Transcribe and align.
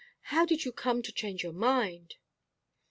"How 0.33 0.45
did 0.47 0.65
you 0.65 0.71
come 0.71 1.03
to 1.03 1.11
change 1.13 1.43
your 1.43 1.53
mind?" 1.53 2.15